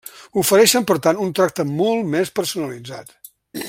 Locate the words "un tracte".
1.27-1.67